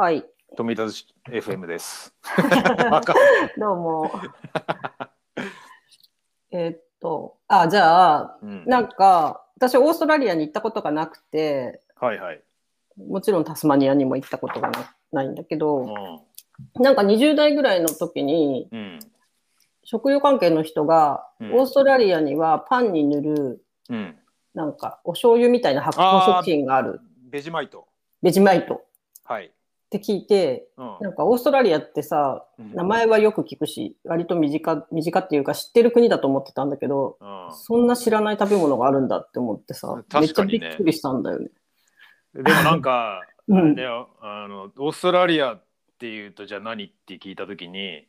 [0.00, 0.24] はい。
[0.56, 2.14] 富田 FM です。
[3.58, 4.10] どうも。
[6.50, 12.42] えーっと、あ、じゃあ、うんなんか、私、オーストラリアに行ったことがなくて、はいはい。
[12.96, 15.92] もちろんタスマニアにも行ったことがなないんだけうど、ん。
[16.82, 18.98] なんか20代ぐらいの時に、うん。
[19.84, 24.18] 食用関係の人が、うんオーストラリアにはパンに塗る、うん。
[24.54, 27.86] なんか、お醤油みたいな発酵食品がある、ベジマイト。
[28.22, 28.84] ベジマイトっ
[29.24, 29.52] はい。
[29.90, 30.96] て聞いて、うん。
[31.00, 32.72] なんかオーストラリアってさ、うん。
[32.72, 37.48] 名前はよく聞くし、割と身近、身近っていうか知ってる国だと思ってたんだけど、うん。
[37.52, 41.48] そんな知らない食べ物があるんだって思ってさ、めっちゃびっくりしたんだよね。
[42.34, 43.74] でもなんか、うん。
[43.74, 45.62] ね、あのオーストラリアっ
[45.98, 48.06] ていうとじゃあ何って聞いた時に、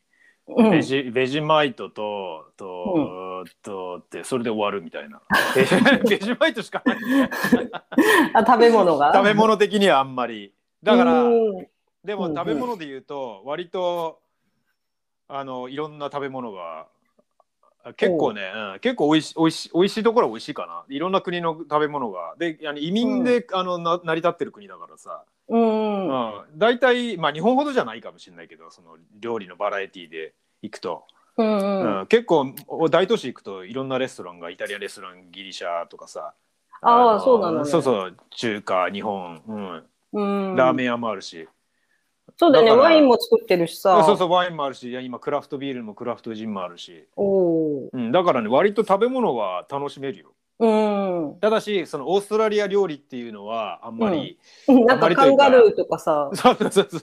[0.47, 0.71] うん。
[0.71, 5.21] ベジベジマイトとと、とってそれで終わるみたいな。
[6.07, 6.97] ベジマイトしかない。
[8.33, 9.13] あ食べ物が？
[9.13, 10.53] 食べ物的にはあんまり。
[10.83, 11.67] だからうんうんうん
[12.03, 14.19] でも食べ物で言うと割と
[15.27, 16.87] あのいろんな食べ物が
[17.83, 18.75] あ結構ね、う。
[18.77, 20.83] ん、結構おいしおいしおいしいところはおいしいかな。
[20.93, 22.35] いろんな国の食べ物が。
[22.37, 31.05] であの移民で、あのな成り立ってる国だからさ、うんうん、大体まあ日本ほどじゃないかもしれないけどその料理のバラエティーで行くと、
[31.37, 32.01] うんううん。
[32.03, 36.33] ん結構お大都市行くといろんなレストランがイタリアンレストランギリシャとかさ。
[36.83, 37.69] ああのそうなのね。
[37.69, 38.17] そうそう。
[38.31, 39.83] 中華日本、うん。
[40.13, 40.55] うん。
[40.55, 41.47] ラーメン屋もあるし、
[42.41, 42.71] そうだよね。
[42.71, 44.03] ワインも作ってるしさ。
[44.03, 47.89] そうそうワインもあるしいや今クラフトビールもクラフトジンもあるし、おー。
[47.93, 50.31] うん、だからね割と食べ物は楽しめるよ。
[50.57, 50.67] う
[51.35, 51.37] ん。
[51.39, 56.31] ただしそのオーストラリア料理っていうのはあんまり、 なんかカンガルーとかさ。
[56.33, 57.01] そうそうそうそう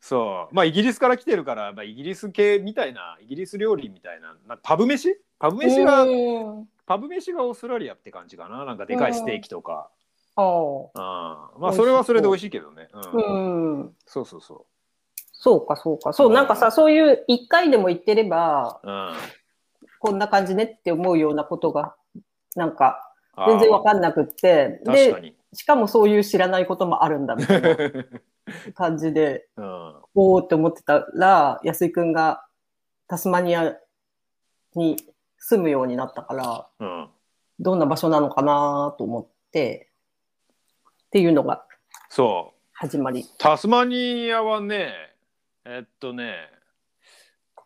[0.00, 0.54] そう。
[0.54, 5.14] まあイギリスから来てるから、まあ、イギリス系みたいなイギリス料理みたいななパブ飯？
[5.38, 6.68] パブ飯が、うん。
[6.86, 8.64] パブ飯がオーストラリアって感じかな。
[8.64, 9.90] なんかでかいステーキとか、
[10.40, 13.00] ああまあそれはそれで美味しいけどね、うん。
[13.00, 13.38] あう
[13.84, 13.96] ん。
[14.06, 14.66] そうそうそ
[15.32, 16.12] そうかそうか。
[16.12, 19.12] そうなんかさそういう一回でも行ってればう、うん、
[19.98, 21.94] こんな感じねって思うようなことが
[22.54, 23.12] なんか
[23.46, 24.80] 全然わかんなくって。
[24.84, 27.76] でしかもそういう知らないこともあるんだみたいな
[28.74, 32.44] 感じでうん、おおって思ってたら安井くんが
[33.06, 33.76] タスマニア
[34.74, 34.96] に
[35.38, 37.08] 住むようになったからうん、
[37.58, 39.87] どんな場所なのかなと思って
[41.08, 41.64] っていうのが
[42.10, 42.58] そう。
[42.72, 43.24] 始まり。
[43.38, 44.92] タスマニアはね
[45.64, 46.34] えっとね、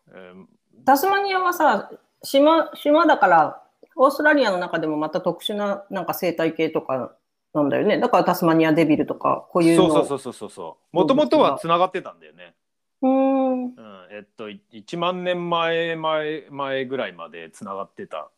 [0.08, 0.44] えー
[0.84, 1.90] タスマニアはさ
[2.24, 3.62] 島島だから
[3.94, 7.14] オーストラリアの中でもまた特殊ななんか生態系とか
[7.54, 7.98] なんだよね。
[7.98, 9.90] だからタスマニアデビルとかこういうの。
[9.90, 10.96] そうそうそうそうそう。
[10.96, 11.86] もともとはつなが。
[11.86, 12.54] ってたんだよね、
[13.02, 13.64] うーん。
[13.64, 13.74] うん、
[14.10, 18.30] えっとい1万年前前前ぐらいまでつながってたっ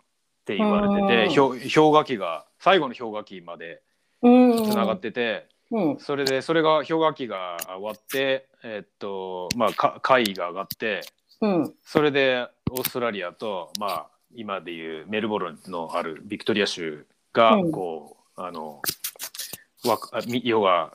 [0.45, 0.89] て言われ
[1.29, 3.79] てて氷氷河期が最後の氷河期までうん
[4.25, 5.99] つながってて、うん。
[5.99, 11.03] それでそれが氷河期が終わってえっとまあか海位が上がって
[11.41, 11.75] うん。
[11.85, 17.73] それでオーストラリアとまあ今でいうメルボルンのあるビクトリア州がうん。
[17.73, 18.81] こう、あの
[19.85, 19.99] わ
[20.43, 20.93] 要は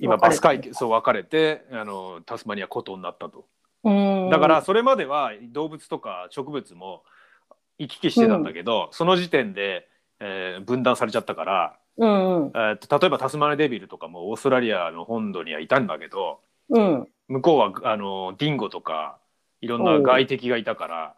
[0.00, 3.46] 今バス海そう分かれてあのタスマニア孤島になったと。
[3.84, 4.30] うん。
[4.30, 7.02] だからそれまでは動物とか植物も
[7.78, 9.88] 行き来してたんだけど、その時点で、
[10.20, 12.52] えー分断されちゃったから、うんうん。
[12.54, 17.08] えーと例えばタスマニアデビルとかもオーストラリアの本土にはいたんだけどうん。
[17.28, 19.18] 向こうはあのディンゴとか
[19.60, 21.14] いろんな外敵がいたから。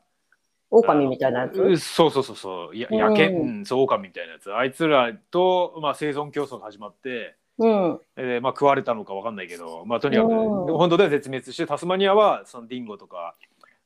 [0.73, 1.61] 狼みたいなやつ？
[1.61, 2.77] うそうそうそうそう。
[2.77, 2.99] やうん。
[2.99, 4.55] 野犬、うん、そう狼みたいなやつ。
[4.55, 8.01] あいつらと、まあ、生存競争が始まって、うん。
[8.17, 10.39] えーまあ、食われたのかわかんないけど、まあ、とにかくうん。
[10.79, 13.35] 本当で絶滅してタスマニアはそのディンゴとか、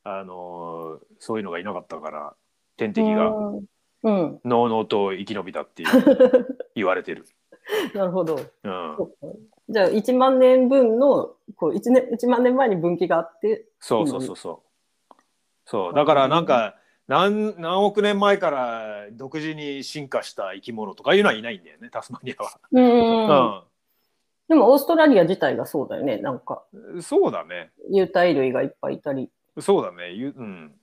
[0.03, 2.33] あのーそういうのがいなかったから
[2.77, 3.59] 天敵がの
[4.03, 5.89] うのうと生き延びたっていう
[6.75, 7.25] 言われてる。
[7.95, 8.43] なるほどうん、
[9.69, 15.15] じゃあ1万年分のこう 1, 年1万年前に分岐があってそうそうそうそう。
[15.65, 16.75] そうだからなんか
[17.07, 22.59] 何何億年前から独自に進化した生き物とかいうのはいないんだよねタスマニアは。
[22.71, 23.75] うん
[24.47, 27.71] でもオーストラリア自体がそうだよねなんかうん、そうだね。
[27.89, 30.13] 有袋類がいっぱいいたりそうだね。
[30.13, 30.75] ゆうん。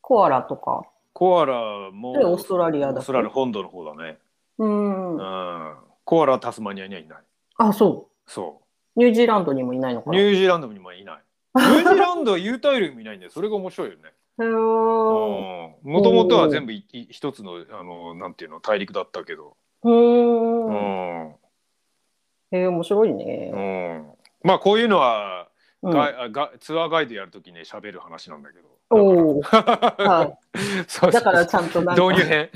[0.00, 4.18] コアラとかコアラもでオーストラリアだオーストラリア本土の方だね。
[4.58, 5.76] うんうん。
[6.04, 7.18] コアラはタスマニアにはいない。
[7.56, 8.62] あそそ
[8.96, 10.14] うニュージーランドにもいないのかう。
[10.14, 10.18] な？
[10.18, 11.22] ニュージーランドにもいない。
[11.56, 13.30] ニュージーランドは有袋類もいないんだよ。
[13.30, 14.12] それが面白いよね。
[14.38, 18.60] へーもともとは全部いい一つのあのなんていうの？
[18.60, 19.56] 大陸だったけど。
[19.82, 21.28] ううーん。
[21.28, 21.36] ん。
[22.52, 23.50] へえ、面白いね。
[23.52, 24.12] うん。
[24.42, 25.48] まあこういうのは、
[25.82, 28.68] うんががツアーガイドやるときに喋る話なんだけど。
[28.90, 29.42] おお。
[29.42, 31.12] はい。
[31.12, 31.80] だからちゃんと。
[31.80, 32.50] 導入編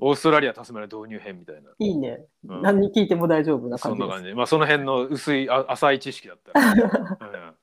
[0.00, 2.24] オーストラリアタスマニア導入編みたいな、いいね。
[2.46, 3.98] うん何聞いても大丈夫な感じ。
[3.98, 7.54] そんな感じまあその辺の薄いあ浅い知識だったら、 うん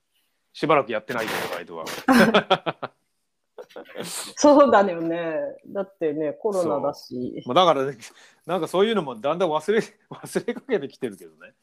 [0.53, 1.85] しばらくやってないけどバイトは
[4.03, 5.35] そうだよね。
[5.67, 7.41] だってね、コロナだし。
[7.45, 7.97] まあだから、ね、
[8.45, 9.79] なんかそういうのもだんだん忘れ
[10.09, 11.53] 忘れかけてきてるけどね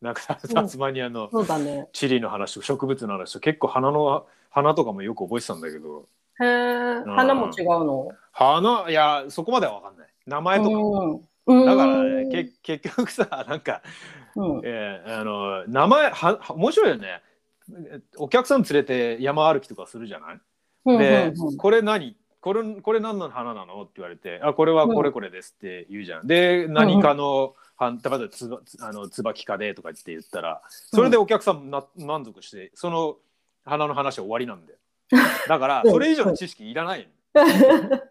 [0.00, 1.88] なんかタスマニアのそうだね。
[1.92, 6.08] チリの話と植物の話と結構花の花とかもよく覚えてたんだけど。
[6.40, 8.08] へえ、花も違うの？
[8.32, 8.86] 花？
[8.88, 10.08] いやそこまでは分かんない。
[10.26, 10.70] 名前とか、
[11.46, 11.66] うん。
[11.66, 13.82] だからねけ結局さなんか、
[14.36, 14.60] うん。
[14.64, 17.20] えーあの名前はは面白いよね。
[18.16, 20.40] お客さん連れて山歩きとかするじゃない？
[20.86, 22.16] うんで、これ何？
[22.40, 23.82] これこれ何の花なの？
[23.82, 26.26] って言われて「あこれはこれこれです」って言うじゃん。
[26.26, 33.16] で何かの、はん例えばつばつあの椿科でとか言って言ったらそれでお客さんな満足してその
[33.64, 34.78] 花の話は終わりなんだよ。
[35.48, 37.40] だからうんそれ以上の知識いらないの。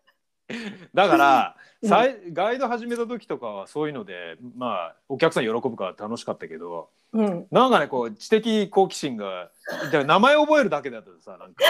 [0.95, 7.47] だから、さいガイド始めた時とかはそういうのでまあお客さん喜ぶから楽しかったけどうん。
[7.51, 9.51] なんかねこう知的好奇心が
[9.91, 11.63] 名前覚えるだけだとさなんか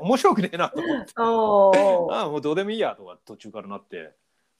[0.00, 1.12] 面白くねえなと思って
[2.14, 4.12] ああもうどうでもいいやとか途中からなって、うん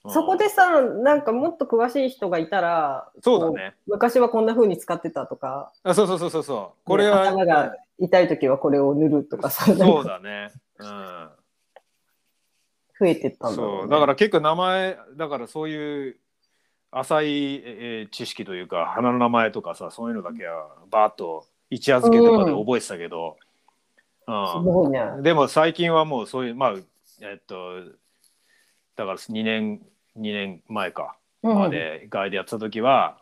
[0.08, 3.74] そこでさ、なんかもっと詳しい人がいたら、そうだね。
[3.86, 6.84] 昔はこんな風に使ってたとか、あそうそうそうそうそう。
[6.86, 10.52] これは、頭が痛い時はこれを塗るとかさ、 そうだね。
[10.78, 11.30] うん。
[12.98, 13.80] 増えてったんだろそう。
[13.80, 16.16] うね、だから結構名前だからそういう
[16.90, 23.36] 浅い、えー知識というか花の名前とかさそういうのだけはバーッと一夜漬けとかで覚えてたけど、
[24.26, 24.64] すうん。
[24.64, 25.00] ごいね。
[25.20, 26.74] でも最近はもうそういうまあ
[27.22, 27.82] えっと
[28.96, 29.80] だから2年
[30.18, 31.58] 2年前かうん。
[31.58, 33.18] までガイドやってた時は、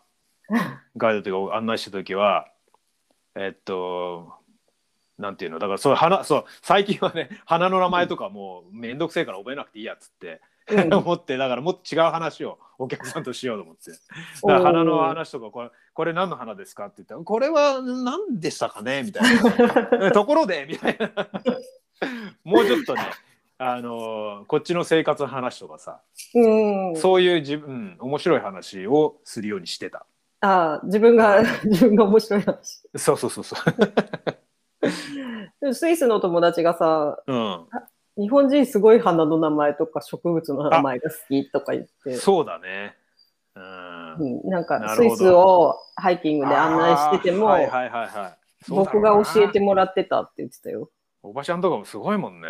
[0.96, 2.48] ガイドというか案内した時は
[3.36, 4.32] えっと
[5.18, 5.58] なんていうの？
[5.58, 10.94] だからそう花そう最近はね花の名前とかもうめんどくせえから覚えなくていいやっつって、うん。
[10.94, 13.90] 思ってだからもっと違う話をお客さんとしようと思って。
[14.46, 19.02] だ花の話とかこれこれ何の花ですかって言ったらこれは何でしたかね？
[19.02, 19.36] みたい
[20.00, 20.10] な。
[20.12, 21.08] ところでみたいな。
[22.44, 23.02] もうちょっとね
[23.60, 26.00] あのこっちの生活の話とかさ、
[26.32, 30.06] うん、そういう自分、うん面白い話をするようにしてた。
[30.40, 32.82] あ自分が、自分が面白い話。
[32.96, 33.56] そうそうそうそ
[35.60, 35.74] う。
[35.74, 37.66] スイスの友達がさ、うん、
[38.16, 42.96] 日本人すごい花の名前とか植物の名前が好きとか言って、そうだね。
[43.56, 44.42] うん。
[44.44, 48.38] うん、なんかスイスをハイキングで案内してても、あーはいはいはいはい。
[48.64, 50.90] そうだろ僕が教えてもらってたって言ってたよ。
[51.24, 52.48] おばちゃんとかもすごいもんね。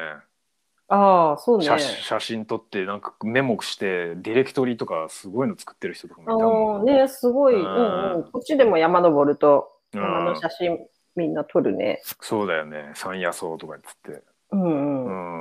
[0.89, 1.65] ああ、そうね。
[1.65, 8.31] 写写真撮ってなんかメモしてディレクトリとかすごいの作ってる人とかもいたああ、もんね、すごい、ううんんうん。
[8.33, 10.79] こっちでも山登ると、うん山の写真
[11.17, 12.01] みんな撮るね。
[12.21, 14.23] そうだよね山野草とかっつって。
[14.53, 14.67] うんう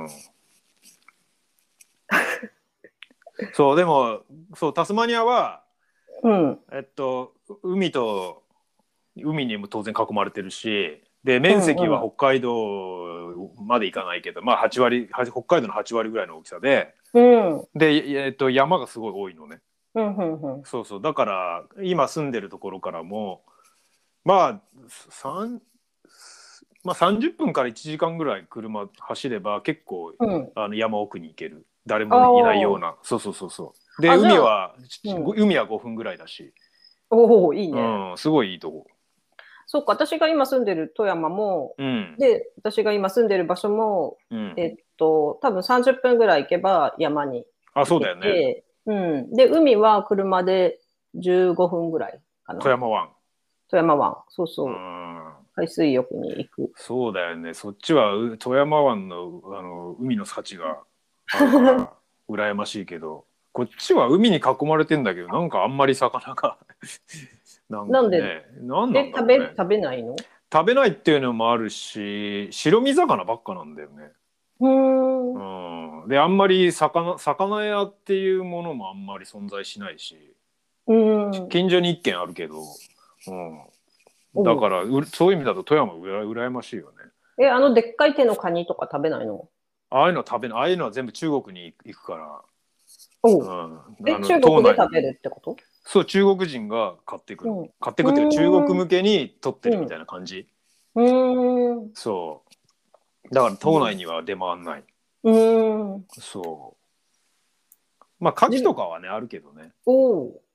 [0.00, 0.04] うん。
[0.04, 0.08] ん。
[3.52, 4.22] そうでも
[4.54, 5.62] そうタスマニアは
[6.22, 6.58] うん。
[6.72, 8.42] えっと海と
[9.16, 17.64] 海にも当然囲まれてるしで面積は北海道まで行かないけど、まあ8割は北海道の8割ぐらいの大きさでうん。
[17.74, 19.60] で、えっと、山がすごい多いのね
[19.94, 20.16] うん。
[20.16, 20.56] うん。
[20.58, 20.64] うん。
[20.64, 23.42] そうそうだから今住んでるところからも
[24.24, 25.60] まあ三
[26.82, 30.48] まあ、30分から1時間ぐらい車走れば結構うん。
[30.54, 36.54] あの山奥に行ける誰もいないようなそうそうそうそうで海は、うん海は5分ぐらいだし、
[37.10, 37.80] おお、いいね。
[38.10, 38.86] うん、すごいいいとこ。
[39.70, 47.44] そっか、私が今住んでる富山も、うんで、私が今住んでる場所も、うん、えっと、多分30分ぐらい行けば山に
[47.74, 49.30] あそう行だよねうん。
[49.34, 50.80] で、海は車で
[51.16, 52.60] 15分ぐらいかな。
[52.60, 53.10] 富山湾、
[53.70, 54.16] 富山湾。
[54.30, 54.70] そうそうう。
[54.70, 56.72] ん、海水浴に行く。
[56.74, 60.78] そうだよねそっちはう富山湾のあの海の幸が
[61.34, 61.92] あるから
[62.26, 66.56] 羨ましいけどこっちは海に囲まれてんだけどなんかあんまり魚が
[67.68, 69.02] なんか、ね、なんで？
[69.02, 70.16] ね、食べ、食べないの？
[70.50, 74.12] 食べないっていうのもあるし白身魚ばっかなんだよね。
[74.60, 76.02] うーん。
[76.02, 80.34] うん、であんまり魚魚屋っていうものもあんまり存在しないし。
[80.86, 80.94] う
[81.28, 81.48] ん。
[81.50, 82.64] 近所に一軒あるけど、う、
[83.30, 83.34] う
[84.40, 86.96] んんだからうそういう意味だと富山うら羨ましいよね。
[87.38, 89.48] え、あのでっかい手のカニとか食べないの？
[89.90, 90.58] ああいうの食べない。
[90.58, 92.40] ああいうのは全部中国に行くから、
[93.22, 93.42] おう。
[93.42, 95.56] ん、え、中国で食べるってこと？
[95.90, 97.70] そう中国人が買ってくる、うん。
[97.80, 100.46] 買ってくっていうかうん中国向けに取ってるみたいな感じ、
[100.94, 101.90] うーん。
[101.94, 102.42] そ
[103.24, 103.34] う。
[103.34, 104.84] だから島内には出回んない、
[105.24, 106.04] うーん。
[106.20, 106.76] そ
[108.00, 108.04] う。
[108.20, 109.72] まあ牡蠣とかはねあるけどね。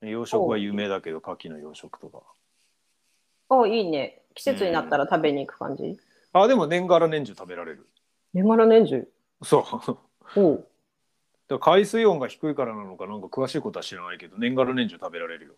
[0.02, 2.22] 養殖は有名だけど牡蠣の養殖とか。
[3.50, 4.22] あ、いいね。
[4.36, 5.98] 季節になったら食べに行く感じ？
[6.34, 7.88] あでも年がら年中食べられる。
[8.36, 9.08] 年がら年中？
[9.42, 9.66] そ
[10.36, 10.68] う
[11.48, 15.54] だ海水温が低いからなのかなんか詳しいことは知らないけど年がら年中食べられるよ。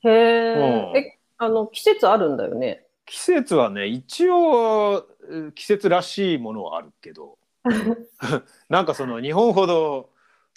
[0.00, 0.52] へえ。
[0.54, 0.96] うん。
[0.96, 2.84] え、あの、季節あるんだよね。
[3.06, 7.38] 季節はね一応えー季節らしいものはあるけど。
[8.68, 10.10] なんかその日本ほど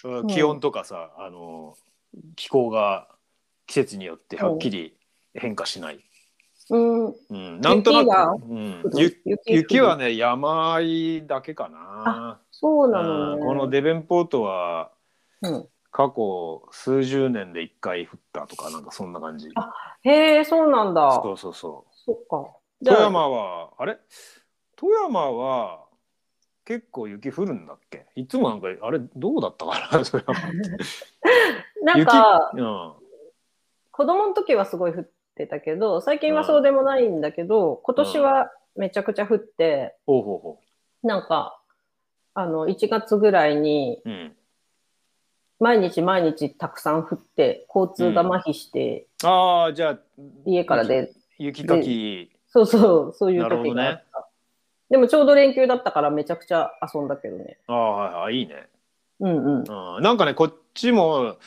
[0.03, 0.27] うん。
[0.27, 1.77] 気温とかさ、あの
[2.35, 3.09] 気候が
[3.67, 4.95] 季節によってはっきり
[5.33, 5.99] 変化しない、
[6.69, 7.05] うん。
[7.07, 14.91] うん、なんとな雪はく、うん、ゆ雪雪はね山あいだけかな、そうなのこのデベンポートは
[15.41, 15.67] うん。
[15.91, 19.49] 過去数十年で1回降ったとかなんかそんな感じ。
[19.55, 19.73] あ
[20.03, 21.19] へえ、そうなんだ。
[21.23, 22.55] そうそうそそっか。
[22.85, 23.97] 富山はあれ？
[24.75, 25.85] 富山は
[26.63, 28.05] 結構雪降るんだっけ？
[28.15, 30.05] いつもなんかあれどうだったかな？
[30.05, 30.57] 富山って
[31.81, 32.93] なんか、雪うん。
[33.91, 35.11] 子供の時はすごい降って
[35.47, 40.59] たけど、最近はそうでもないんだけど、今年はめちゃくちゃ降って、ほうほうほ
[41.03, 41.61] なんか、
[42.33, 44.35] あの、1月ぐらいに、ううん。
[45.59, 49.99] 毎日毎日たくさん降って、交通が麻痺して、ああじゃあ
[50.45, 52.31] 家からで、雪かき。
[52.47, 54.29] そうそう、そういう時があった。
[54.89, 57.59] でもちょうど連休だったからめちゃくちゃ遊んだけどね。
[57.67, 58.67] ああはいはいね。
[59.19, 59.95] うんうん。
[59.97, 61.37] うん、なんかねこっちも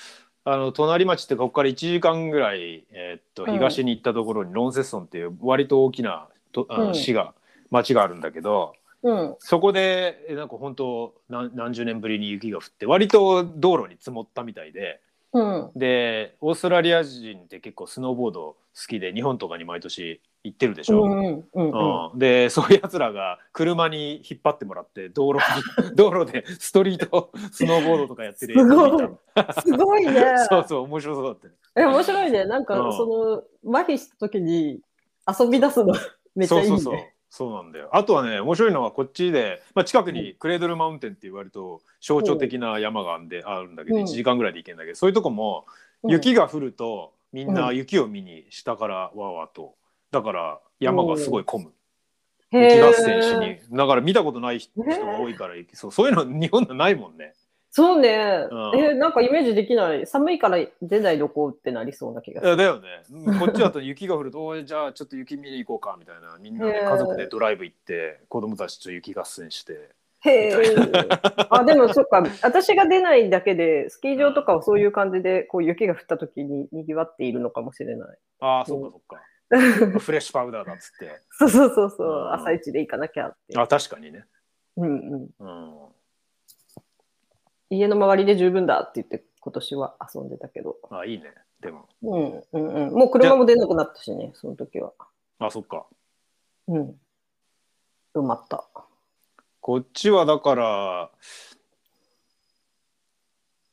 [0.44, 7.34] あの隣町ってここから1時間ぐらい、えーっとうん東に行ったところにロンセッソンっていう割と大きなとあのうん市が、
[7.70, 9.36] 町があるんだけどうん。
[9.38, 15.00] そこでえなんか本当何何十年ぶりに雪が降って割と道路に積もったみたいで
[15.32, 15.70] うん。
[15.76, 18.56] でオーストラリア人って結構スノーボード好
[18.88, 21.02] きで日本とかに毎年行ってるでしょ？
[21.04, 30.06] うんうんうんでそういうやつらが車に引っ張ってもらって道路に 道路でストリートスノーボードとかやってるすごい。
[30.06, 30.36] ね。
[30.50, 31.52] そうそう面白そうだったよ。
[31.76, 32.44] え、面白いね。
[32.44, 32.92] なんか、うん。
[32.92, 34.80] その、麻痺した時に
[35.26, 35.94] 遊び出すの
[36.34, 36.68] めっちゃいいね。
[36.68, 37.08] そうそうそう。
[37.30, 37.88] そうなんだよ。
[37.92, 44.02] あとはね面白いのはこっちで、まあ、近くにクレードルマウンテンって言われると象徴的な山があんであるんだけど、うん。
[44.02, 45.64] 1時間ぐらいで行けんだけどそういうとこも
[46.02, 46.10] うん。
[46.10, 49.76] 雪が降るとみんな雪を見に下からわーわーと
[50.12, 51.72] だから山がすごい混む、
[52.52, 53.76] 雪合戦しに。
[53.76, 57.34] だから見たことない人が多いからそうそういうの日本ではないもんね。
[57.74, 58.78] そうね、うん。
[58.78, 60.06] え、なんかイメージできない。
[60.06, 62.54] 寒いから出ないどこってなりそうな気がする。
[62.54, 62.88] だよね。
[63.10, 66.36] うんこっちだと雪が降ると じゃあちょっと雪見に行こうかみたいな。
[66.38, 69.88] みんなで家族でドライブ行って子供たちと雪合戦して。
[70.20, 70.54] へえ。
[71.48, 72.22] あ、でもそっか。
[72.42, 78.18] 私が出ないだけで、スキー場とかはそういう感じで、こう雪が降った時に賑わっているのかもしれない。
[78.40, 79.16] ああそっかそっか
[79.58, 82.10] フレッシュパウダーだっつって そうそうそうそうう。
[82.28, 83.58] ん朝一で行かなきゃって。
[83.58, 84.26] あ確かにね
[84.76, 85.30] うんうん。
[85.38, 85.48] う
[85.88, 85.88] ん
[87.70, 90.76] 家の周りで十分だって言って、今年は遊んでたけど。
[90.90, 92.94] あいいねでもうんうんうん。
[92.94, 94.92] もう車も出なくなったしね、その時は。
[95.38, 95.86] あそっか
[96.68, 97.00] うん。
[98.14, 98.68] 埋まった。
[99.62, 101.10] こっちはだから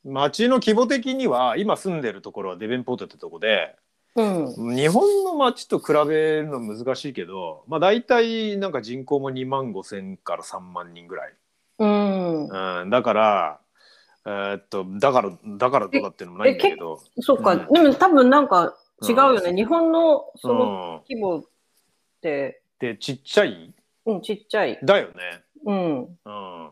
[0.04, 3.76] 町の規模的には今住んでるところはデベンポートってとこで
[4.16, 4.24] う
[4.72, 4.76] ん。
[4.76, 11.34] 日本の町と比べるの難しいけどまあ大体なんか人口も2万5千から3万人ぐらい、
[11.80, 12.82] うん。
[12.82, 13.60] うん、だから
[14.26, 19.52] えーっとだからだからどうだっていうのもないんだけどそうか、うんでも多分なんか違うよね。
[19.52, 21.42] うん日本のそのうん、規模っ
[22.22, 23.74] て、でちっちゃい？
[24.06, 24.78] うん、ちっちゃい。
[24.84, 25.14] だよね、
[25.66, 26.00] うん。
[26.02, 26.70] うん、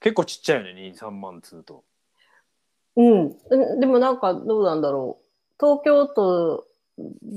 [0.00, 1.82] 結構ちっちゃいよね23万つうと
[2.96, 3.36] うん。
[3.48, 5.24] うんでもなんかどうなんだろう。
[5.58, 6.66] 東京都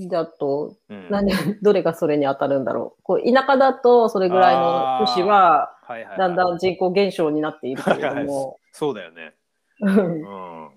[0.09, 1.07] だとうん。
[1.09, 1.31] 何、
[1.61, 3.03] どれがそれに当たるんだろう。
[3.03, 5.77] こう田舎だとそれぐらいの都市は
[6.17, 9.33] だんだん人口減少になっているけれども、 そうだよね。
[9.81, 10.65] うん。
[10.65, 10.69] うん。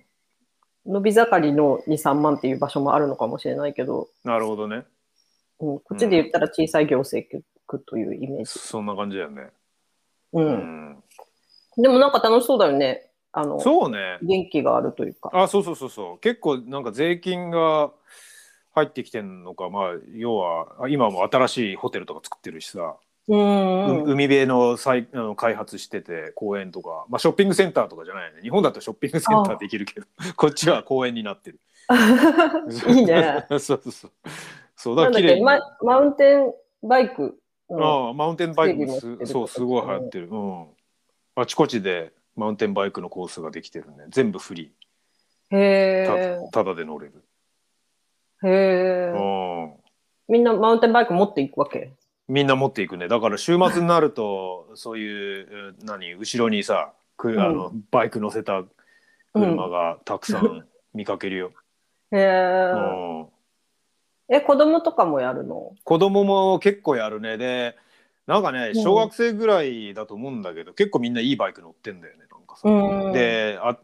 [0.86, 4.84] 伸び盛りの2、3万っていう場所もあるのかもしれないけど、なるほどね。
[5.60, 8.58] うん、こっちで言ったら小さい行政区というイメージ。
[8.58, 9.50] そんな感じだよね。
[10.32, 10.40] う。
[10.40, 10.52] うん
[10.92, 11.02] ん。
[11.76, 13.10] でもなんか楽しそうだよね。
[13.32, 14.18] あの、そうね。
[14.22, 15.30] 元気があるというか。
[15.32, 16.18] あそうそうそうそう。
[16.18, 17.92] 結構なんか税金が
[18.78, 22.96] 入ってきてんのかまあ要はあ今も新しいホテルとか作ってるしさ、
[23.28, 28.42] うんう海辺の再あの開発してて公園とか、まあ、ショッピングセンターとかじゃないよね。
[28.42, 30.06] 日本だとショッピングセンターできるけど。
[30.34, 31.60] こっちは公園になってる。
[32.88, 33.44] いいね。
[33.50, 34.10] そうそうそう。
[34.74, 38.06] そうだから綺ママウンテンバイクの。
[38.06, 40.66] ああマウンテンバイクすそうすごい流行ってる、うん、
[41.34, 44.06] あちこちでマウンテンバイクのコースができてるね。
[44.08, 44.72] 全部フリ
[45.50, 46.50] へー。
[46.50, 47.20] たただで乗れる、え。
[48.44, 49.12] へえ。
[49.14, 49.74] うん。
[50.28, 51.92] みんなマウンテンバイク持っていくわけ？
[52.28, 53.08] みんな持っていくね。
[53.08, 56.14] だから週末になると そういうえー何？
[56.14, 57.40] 後ろにさくん。
[57.40, 58.64] あのバイク乗せた
[59.32, 61.52] 車がたくさん見かけるよ、
[62.12, 62.72] へうえ。
[64.34, 64.38] ん。
[64.38, 65.74] え、子供とかもやるの？
[65.84, 67.38] 子供も結構やるね。
[67.38, 67.76] で
[68.26, 68.82] なんかねうん。
[68.82, 73.12] 小学生ぐらいだと思うんだけど、結構みんないいバイク乗ってんだよねなんかさ、うん。
[73.12, 73.78] であ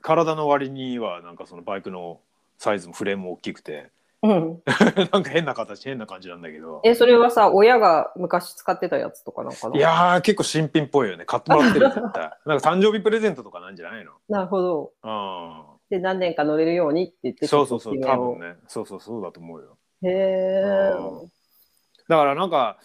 [0.00, 2.20] 体の割にはなんかそのバイクの
[2.58, 3.90] サイズもフレームも大きくて。
[4.22, 4.62] うん。
[5.12, 6.80] なんか変な形変な感じなんだけど。
[6.84, 11.26] え、それはさ、親が昔使ってたやつとかなんかないやー結構新品っぽいよね。
[11.26, 12.30] 買ってもらってるよ絶対。
[12.46, 14.12] なんか誕生日プレゼントとかなんじゃないの？
[14.28, 14.92] なるほど。
[15.02, 15.64] うん。
[15.90, 18.56] で、何年か乗れるようにって言って、そうそうそう多分ね。
[18.66, 19.76] そうそうそうだと思うよ。
[20.02, 21.30] へうん。
[22.08, 22.78] だからなんか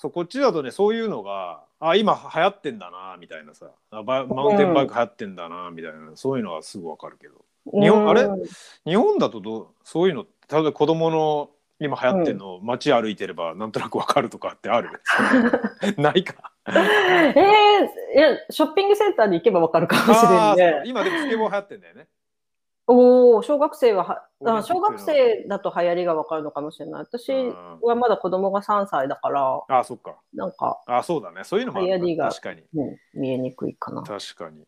[0.00, 3.66] そうこっちだとねそういうのがあ今流行ってんだなみたいなさ。
[3.90, 7.34] あバイマウンテンバイク流行ってんだなみたいな、そういうのはすぐわかるけど。
[7.74, 7.80] え。
[7.82, 8.22] 日本あれ？
[8.22, 8.42] うん
[8.86, 9.66] 日本だとどう？
[9.84, 15.02] そういうの例えば子供の今流行ってんの、街歩いてればなんとなくわかるとかってある？
[15.96, 16.50] ないか？
[16.66, 20.72] えー、いや、ショッピングセンターに行けばわかるかもしれんね。
[20.78, 20.82] そう。
[20.86, 22.06] 今でもスケボー流行ってんだよね
[22.92, 27.02] おお、小学生はは小学生だと流行りがわかるのかもしれない。
[27.02, 27.80] 私うん。
[27.82, 30.16] はまだ子供が3歳だから、あそっか。
[30.34, 31.44] なんか、あそうだね。
[31.44, 32.64] そういうのも流行りが確かに。
[32.74, 34.02] うん見えにくいかな。
[34.02, 34.66] 確かに。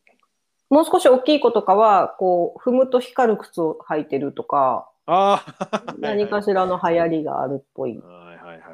[0.71, 7.99] もう少し大きい子とかは、こう、踏むと光る靴を履いてるとか、ああ 何かしらの流行りがあるっぽい。
[7.99, 8.69] はいはいはいは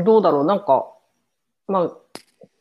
[0.00, 0.04] い。
[0.04, 0.44] どうだろう。
[0.44, 0.92] なんか、
[1.68, 1.92] まあ、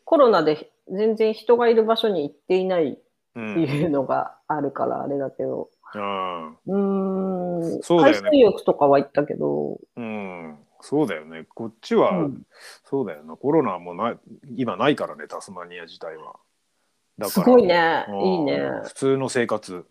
[0.04, 3.01] コロナで全然人がいる場所に行っていないって
[3.36, 11.46] うんいうのがあるからあれだけど、うんうーん、そうだよね海水浴とかは行ったけど、うん、そうだよね。
[11.56, 12.44] こっちは、うん
[12.84, 13.36] そうだよな。
[13.36, 14.18] コロナもない
[14.56, 16.36] 今ないからね、タスマニア自体は。
[17.18, 18.22] だすごいねうん。
[18.22, 18.70] いいね。
[18.84, 19.86] 普通の生活。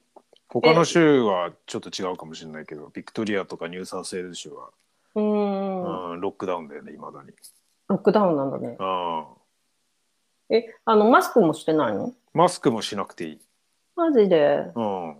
[0.49, 4.71] 他の州はちょっと違うかもしれないけど、ビクトリアとかニューサウスウェールズ州は、
[5.17, 6.13] うーん。
[6.13, 7.31] うん、ロックダウンだよね、いまだに。
[7.89, 8.77] ロックダウンなんだね。
[8.79, 9.25] うん
[10.51, 12.13] え、あの、マスクもしてないの？
[12.33, 13.41] マスクもしなくていい。
[13.97, 15.17] マジで、うん、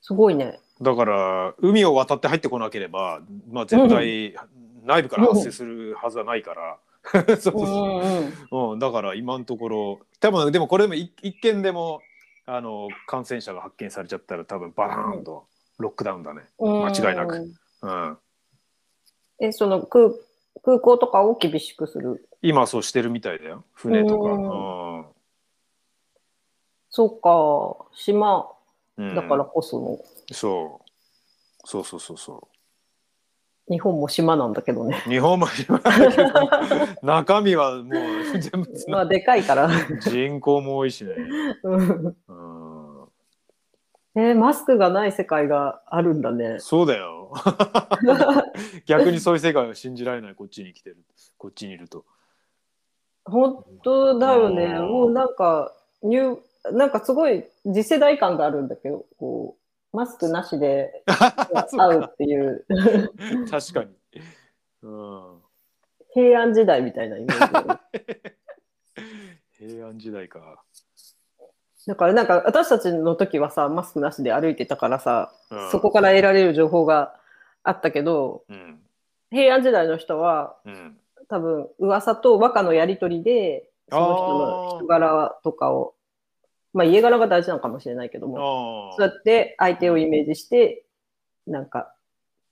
[0.00, 0.60] すごいね。
[0.80, 3.20] だから、海を渡って入ってこなければ、
[3.50, 4.34] まあ、絶対、
[4.84, 6.78] 内部から発生するはずはないから。
[7.12, 8.68] そうそううそんうん。
[8.68, 12.02] ううん、だから今のところ多分でもこれでも一一件でも
[12.44, 15.46] あの感染者が発見されちゃったら多分バーンと
[15.78, 16.42] ロックダウンだね。
[16.58, 17.50] うん間違いなく
[17.82, 18.18] うん、
[19.40, 20.10] え、その空
[20.62, 22.28] 空港とかを厳しくする。
[22.42, 23.64] 今そうしてるみたいだよ。
[23.74, 25.10] 船とか。
[26.90, 28.50] そうか、島
[28.96, 29.14] うん。
[29.14, 29.98] だからこその、
[30.32, 30.90] そう。
[31.64, 32.48] そうそうそうそ
[33.70, 35.00] 日本も島なんだけどね。
[35.06, 36.26] う日本も島だけど。
[37.06, 39.70] 中身はもう全部まあ、でかいから。
[40.00, 41.14] 人口も多いしね。
[41.62, 42.16] うん。
[42.28, 42.69] うん、
[44.20, 46.56] えーマスクがない世界があるんだね。
[46.58, 47.32] そうだよ。
[48.84, 50.98] 逆にそういう世界は信じられないこっちに来てる
[51.38, 52.04] こっちにいると。
[53.24, 54.64] 本当だよね。
[54.64, 59.56] うんもうなんか、ニューなんかすごい次世代感があるんだけど、こ
[59.92, 62.66] う、マスクなしで 会うっていう、
[63.50, 63.96] 確かに。
[64.82, 65.42] うん、
[66.12, 67.78] 平安時代みたいなイメー
[69.58, 69.66] ジ。
[69.66, 70.62] 平安時代か。
[71.86, 75.70] だからなんか私たちの時はさ、マスクなしで歩いてたからさ、うん。
[75.70, 77.14] そこから得られる情報が
[77.62, 78.80] あったけど、うん。
[79.30, 80.96] 平安時代の人はうん。
[81.28, 85.94] 多分噂と和歌のやり取りで、その人の人柄とかを、
[86.72, 90.84] まあ家柄が大事なのかもしれないけども、あそうやって相手をイメージして、
[91.46, 91.94] なんか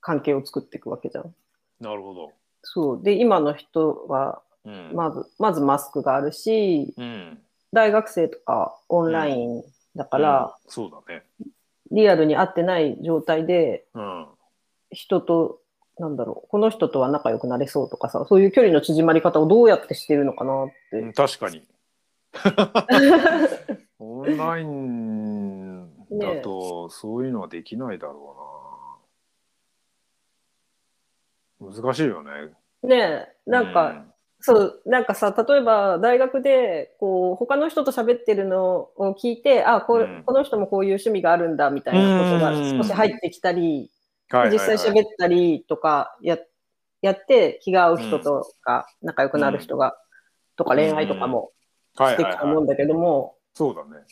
[0.01, 1.35] 関係を作っていくわけじゃん。
[1.81, 2.33] なるほど。
[2.63, 3.03] そう。
[3.03, 4.93] で、今の人は、うん。
[4.95, 7.39] まず、まずマスクがあるし、うん、
[7.73, 9.63] 大学生とかオンライン
[9.97, 11.25] だから、うんそうだね。
[11.91, 14.27] リアルに会ってない状態で、うん、
[14.91, 15.61] 人と、
[15.99, 20.99] なんだろう、この人とは仲良くなれそうとかさ、そういう距離の縮まり方をどうやってしてるのかなって。
[20.99, 21.67] うん確かに。
[23.99, 28.37] オンラインだとそういうのはできないだろ
[31.61, 31.73] うな。
[31.83, 32.31] 難しいよね。
[32.83, 34.05] ねえ、なんか、
[34.41, 40.23] そう、なんかさ、例えば大学で、こう、他の人と喋ってるのを聞いて、あ、こ,、うん。
[40.25, 43.91] この人もこういう趣味があるんだみたいなことが少し入ってきたり、
[44.31, 46.39] 実はい際喋ったりとかや
[47.01, 49.97] やって気が合う人とか、仲良くなる人が、
[50.57, 51.53] とか恋愛とかも
[51.97, 54.05] していくと思うんだけども、そうだね。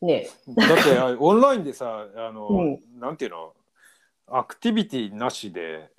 [0.00, 0.28] ね。
[0.48, 2.80] だってあオンラインでさあの、うん。
[2.98, 3.54] なんていうの？
[4.26, 5.91] アクティビティなしで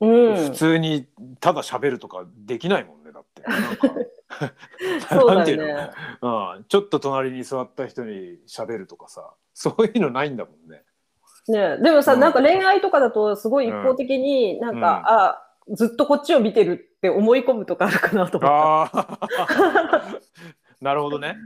[0.00, 0.36] うん。
[0.36, 1.06] 普、通に
[1.40, 3.42] ただ喋るとかできないもんねだって。
[3.42, 5.90] なんか ていうだよね。
[6.22, 9.32] の、うん、ちょっと隣に座った人に喋るとかさ。
[9.54, 10.82] そういうのないんだもんね。
[11.48, 12.20] ねでもさ、うん。
[12.20, 14.84] なんか恋愛とかだとすごい一方的になんか、うん。
[14.84, 15.42] あ
[15.76, 20.20] ずっとこっちを見てるって思い込むとかあるかなと思っああ
[20.80, 21.36] なるほどね。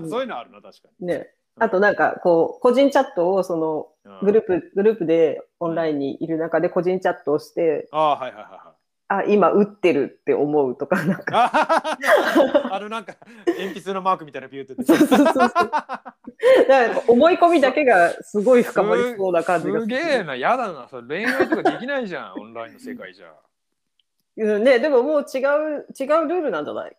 [0.00, 0.08] うん。
[0.10, 1.06] そういうのあるな確かた。
[1.06, 4.26] ねあとなんかこう個人チャットをそのうん。
[4.26, 8.56] グループ、グループでオンラインにいる中で個人チャットをして、ああはいはいはいは
[9.22, 9.28] い。
[9.28, 11.50] あ、今打ってるって思うとか、なんか。
[11.52, 11.98] あ
[12.72, 13.14] あのなんか
[13.46, 15.34] 鉛筆のマークみたいなビューってそうそうそうそう。
[15.36, 15.70] だか
[16.68, 21.24] ら思い込みだけがすごい深まりそうな感じがすげえなやだなそれ。
[21.24, 23.26] 恋愛とかできないじゃんオンラインの世界じゃ。
[24.38, 26.96] うんね、でももう違う、違うルールなんじゃない？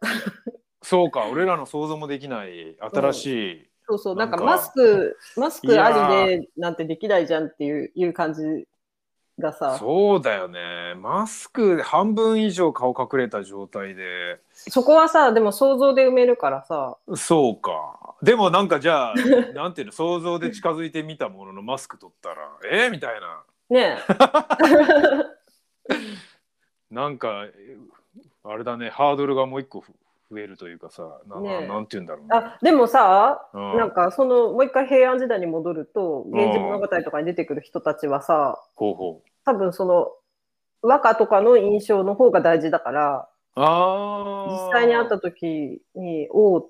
[0.84, 2.78] そうか俺らの想像もできない。
[2.80, 8.68] 新しい、そうそう、なんかマスク、マスクありでなんてできないじゃんっていういう感じ
[9.38, 10.96] がさ、そうだよね。
[10.96, 14.40] マスクで半分以上顔隠れた状態で。
[14.54, 18.16] そこはさ、でも想像で埋めるからさ、そうか。
[18.22, 19.16] でもなんかじゃあ
[19.54, 22.36] なんていうの想像で近づいてみたもののマスク取ったら
[22.72, 23.44] えー、みたいな。
[23.70, 23.98] ね
[26.90, 27.46] なんか
[28.44, 29.94] あれだねハードルがもう一個ふ
[30.32, 31.68] 増えるというかさな,、ねえ。
[31.68, 33.78] なんて言うんだろうねあ、でもさ、うん。
[33.78, 39.30] なんかその、もう一回平安時代に戻ると、源氏物語とかに出てくる人たちはさ、ほうほう。
[39.44, 40.12] 多分その、
[40.82, 46.70] 和歌とかの印象の方が大事だから、ああ実際に会った時に、おおっ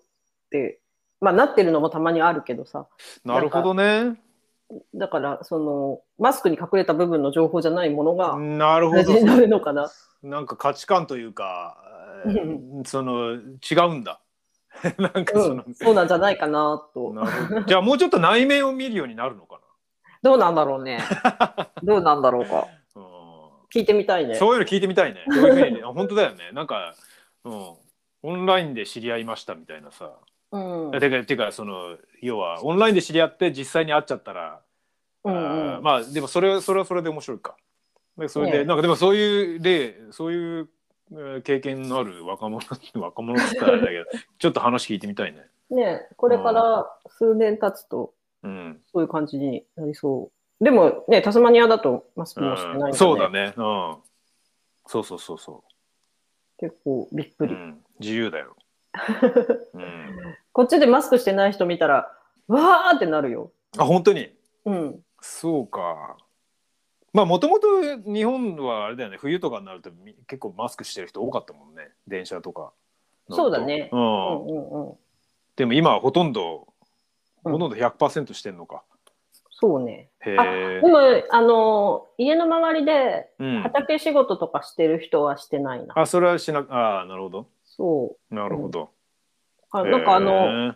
[0.50, 0.82] て、
[1.20, 2.88] まあなってるのもたまにあるけどさ、
[3.24, 4.20] なるほどね
[4.96, 9.92] だから、その、マスクに隠れた部分の情報じゃないものがなるほどなるのかな。
[10.24, 11.78] なんか価値観というか、
[12.26, 14.22] う その違うんだ
[14.98, 17.14] なんかその、うん、そうなんじゃないかなと。
[17.14, 17.28] な
[17.68, 19.60] じゃあもうちょっと内面を見るようになるのか
[20.22, 21.00] どうなんだろうね。
[21.84, 22.68] どうなんだろうか。
[22.96, 23.06] な、う
[23.74, 24.36] 聞いてみたいん、ね。
[24.36, 25.84] そういうの聞いてみたいねどういうふうに？
[25.84, 26.94] あ本当だよねなんか、
[27.44, 27.74] うん、
[28.24, 30.12] オンラインで知り合いましたみたいなさ、
[30.52, 30.92] うん。
[30.92, 34.62] てかてかその要はオンラインで知り合って実際に会っちゃったら、
[35.24, 35.84] うんうん。
[35.84, 37.56] まあでもそれそれはそれで面白いか。
[38.18, 40.70] でそれで、ねなんかでもそういう例そういう
[41.12, 42.62] えー経験のある若者
[42.96, 45.48] 若者って言ったらあれだけどちょっと話聞いてみたいね。
[45.70, 50.64] ねこれから数年経つと、うん、そういう感じになりそう。
[50.64, 53.54] でもね、タスマニアだとマスクもしてないうん、そうだね。
[53.58, 53.98] うん。
[54.86, 55.64] そうそうそうそ
[56.58, 57.56] 結構びっくう、うり。
[57.56, 58.56] ん、自由だよ、
[59.74, 62.12] うん、こっちでマスクしてない人見たら、
[62.48, 63.52] わーってなるよ。
[63.78, 64.30] あ本当に？
[64.66, 65.00] うん。
[65.22, 66.18] そうか。
[67.14, 67.68] まあもともと
[68.06, 69.18] 日本はあれだよね。
[69.18, 71.90] 冬とかになるとみ結構マスクしてる人多かったもんね。
[72.08, 72.72] 電車とか
[73.30, 73.90] そうだね。
[73.92, 74.94] ううんんうんうん。
[75.56, 76.68] でも今はほとんど
[77.44, 77.52] うん。
[77.54, 78.84] ほとんど100%してんのか、
[79.52, 80.10] そうね。
[80.22, 80.36] へ
[80.82, 81.00] でも、
[81.32, 85.94] あの、家の周りでうん、畑仕事とかしてる人はしてないな。
[85.98, 87.48] あそれはしなああなるほど
[87.82, 88.92] そなるほど、
[89.74, 89.78] う。
[89.78, 90.76] あなんかあの、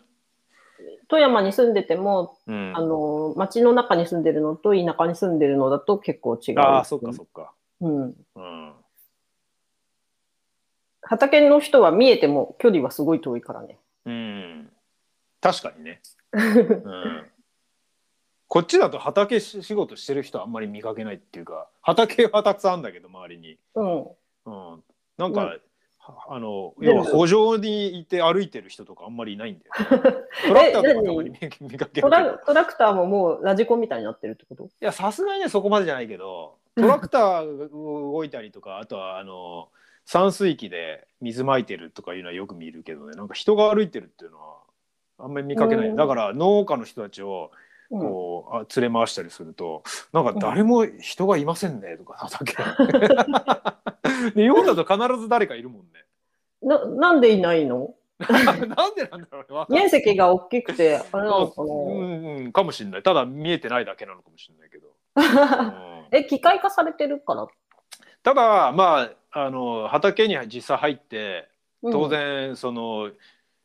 [1.07, 6.59] 富山に住んでても、うん、あの、町の中に住んでるのと田舎に住んでるのだと結構違う。
[6.59, 7.53] ああそっかそっか。
[7.81, 8.15] うん。
[8.35, 8.73] うん。
[11.03, 13.77] 畑の人は見えても距離はすごい遠いからね。
[14.05, 14.71] うん。
[15.41, 16.01] 確かにね、
[16.33, 17.25] うん、
[18.47, 24.07] こっちだと畑し仕事してる人あんまり見かけないっていうか畑はたくさんあるんだけど周りに、うん。
[24.45, 24.83] うん、
[25.17, 25.47] なんか、うん。
[25.49, 25.57] は
[26.29, 29.73] あの要は補助にいて歩いてる人とかあんまりいないんだよ
[30.47, 31.39] トラクターとかたまに見
[31.71, 34.65] 見かけるトラトラクターももうラジコンみたいになってるってこと？
[34.65, 39.69] いやさすがにねそこまでじゃないけどトラクターが動いたりとかあとはあの
[40.05, 43.15] 散水機で水まいてるとかいうのはよく見るけどね。
[43.15, 44.57] なんか人が歩いてるっていうのは
[45.17, 45.95] あんまり見かけない、うん。
[45.95, 47.51] だから農家の人たちを
[47.91, 47.99] うん。
[47.99, 53.07] こう、あ連れ回したりするとなんか誰も人がいませんねとか畑で
[54.35, 55.89] 日本だと必ず誰かいるもんね。
[56.61, 57.93] ななんでいないの？
[58.19, 63.03] なんでなんだろう面積が大きくて、あれなのかうなんうん、かもしれない。
[63.03, 64.87] ただ見えてないだけなのかもしれないけど、
[65.19, 66.17] うん。
[66.17, 67.47] え、機械化されてるから？
[68.23, 71.49] ただまああの畑に実際入って
[71.83, 71.91] うん。
[71.91, 73.11] 当然その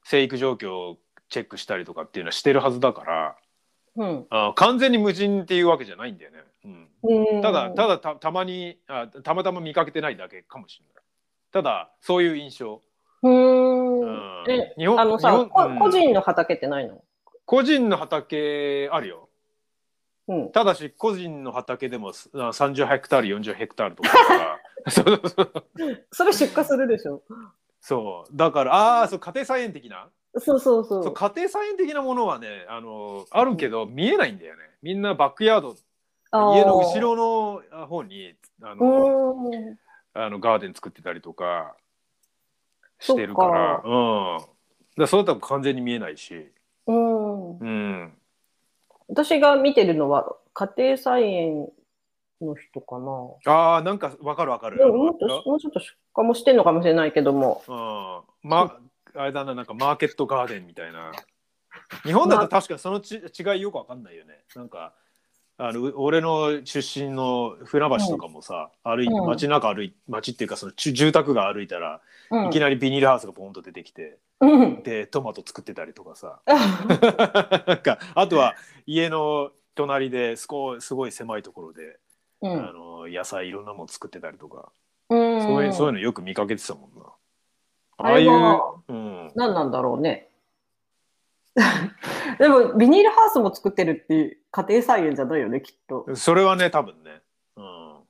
[0.03, 3.37] 生育状況をチェックしたりとかっていうのはしてるはずだから
[3.97, 4.27] うん。
[4.31, 11.05] あ完全に無人っていうわけじゃないんだよね、うん、うんただただたたまにあたまたま見かけてないだけかもしれない。
[11.53, 12.83] ただそういう印象、
[13.23, 14.01] うーん。
[14.01, 14.05] う
[14.47, 14.51] ん。
[14.51, 17.03] え、日本あのさ、個人の畑ってないの？
[17.45, 19.29] 個人の畑あるよ。
[20.29, 20.53] うん。
[20.53, 24.11] ただし個人の畑でもすあ30ヘクタール40ヘクタールとか。
[26.13, 27.23] それ出荷するでしょ。
[27.81, 28.37] そう。
[28.37, 30.09] だからああーそう家庭菜園的な？
[30.37, 31.05] そうそうそう。
[31.05, 34.63] そう家庭菜園的なものはねあのあるけど見えないんだよね。
[34.83, 35.77] みんなバックヤードあー
[36.33, 39.37] 家の後ろのあ方にあうの。
[40.13, 41.77] あのガーデン作ってたりとか
[42.99, 43.83] してるから。
[43.85, 43.89] う
[44.39, 44.39] ん。
[44.97, 46.53] だそれだと完全に見えないし。
[46.87, 47.59] うん。
[47.59, 48.13] うん。
[49.09, 51.69] 私が見てるのは家庭菜園
[52.41, 53.53] の人かな。
[53.53, 54.79] ああなんかわかるわかる。
[54.79, 57.63] でももっともうちょっと出荷もしてんのかもしれないけども。
[57.69, 57.73] う
[58.47, 58.49] ん。
[58.49, 58.77] ま
[59.15, 61.13] あれだななんかマーケットガーデンみたいな。
[62.05, 64.45] 日本だと確かにそのち違いよくわかんないよね。
[64.55, 64.95] なんか
[65.63, 74.83] あのう俺の出身の船橋とかもさ、歩いうん街中歩い街っていうかその住住宅が歩いたら、うんいきなりビニールハウスがポンと出てきてうん。
[74.83, 78.55] でトマト作ってたりとかさ なんかあとは
[78.87, 81.99] 家の隣ですこすごい狭いところで、
[82.43, 82.57] あうん。
[82.57, 84.71] の野菜いろんなもの作ってたりとか、
[85.11, 85.43] うん。
[85.43, 87.05] そういうそういうのよく見かけてたもんな。
[87.99, 90.30] ああれあいうは、うん、何なんだろうね。
[92.39, 96.07] でも、ビニールハウスも作ってるっていう家庭菜園じゃないよね、きっと。
[96.15, 97.23] それはね多分ね、
[97.57, 98.01] うん、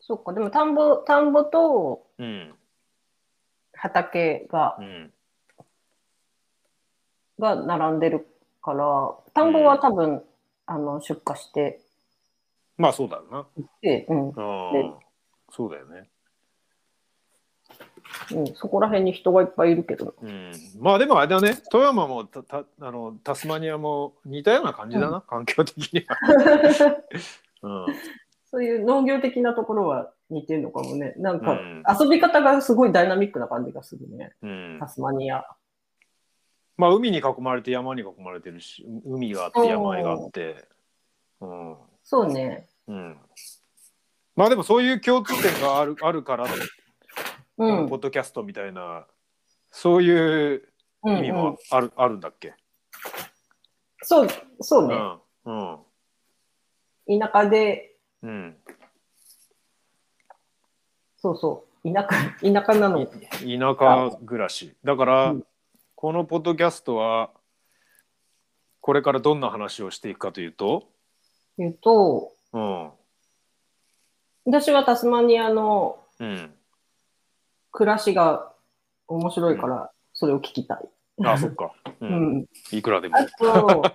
[0.00, 2.54] そっか、でも田んぼ、田んぼとうん。
[3.74, 5.12] 畑がう、ん。
[7.38, 8.26] が並んでる
[8.62, 10.24] から、田んぼは多分、
[10.66, 11.80] あの、出荷して、
[12.76, 13.46] まあそうだろうな。
[13.82, 14.32] で、うん、うん。
[15.50, 16.08] そうだよね。
[18.32, 20.14] うん、そこら辺に人がいっぱいいるけど。
[20.22, 26.16] うん、まあでもあれだね富山もたたあのタスマニアも似たような感じだな、環境的には。
[27.62, 27.94] うん
[28.50, 31.12] そういう農業的なところは似てるのかもね。
[31.18, 34.32] なんかうん、遊び方がすごいダイナミックな感じがするね。
[34.42, 35.44] うんタスマニア。
[36.76, 40.66] まあ海に囲まれて山に囲まれてるし海があって山があって、
[41.40, 42.66] うんそうね。
[42.86, 43.16] うん、
[44.34, 46.46] まあでもそういう共通点があるあるから、
[47.58, 47.88] うん。
[47.88, 49.06] ポッドキャストみたいな
[49.70, 50.68] そういう
[51.04, 52.54] うん意味もうん、ある,、あるんだっけ、
[54.02, 54.28] そう、
[54.60, 54.94] そうね。
[55.44, 55.82] うん
[57.08, 57.20] うん。
[57.20, 58.56] 田舎で、うん、
[61.16, 61.92] そうそう。
[61.92, 62.08] 田舎、
[62.42, 63.06] 田舎なの。
[63.06, 64.74] 田舎暮らし。
[64.84, 65.46] だから、うん。
[65.94, 67.30] このポッドキャストは
[68.80, 70.90] これからどんな話をしていくかというと、
[71.56, 72.92] 言うと、うん。
[74.46, 76.57] 私はタスマニアのうん、
[77.78, 78.52] 暮らしが
[79.06, 80.88] 面白いから、それを聞きたい。
[81.24, 82.38] あそっか、ううん。
[82.38, 82.46] ん。
[82.72, 83.16] いくらでも。
[83.16, 83.82] あと、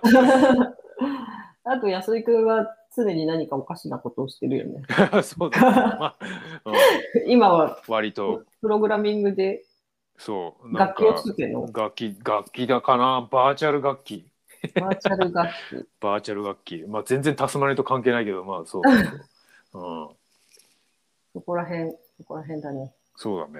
[1.64, 4.82] あと安井くんは常に何かおかしなことをしてるよね。
[5.22, 5.70] そうだ、ね。
[5.70, 6.16] まあ
[6.64, 6.72] う
[7.28, 8.44] ん、今は割と。
[8.62, 9.66] プログラミングで
[10.16, 11.66] そうなん楽器をか作っの？
[11.70, 13.28] 楽器楽器だかな。
[13.30, 14.26] バーチャル楽器。
[14.76, 15.88] バーチャル楽器。
[16.00, 16.84] バーチャル楽器。
[16.88, 18.82] まあ全然タスマニアと関係ないけどまあそう。
[18.86, 20.08] うん、
[21.34, 22.94] そこら辺、そこら辺だね。
[23.16, 23.52] そうだね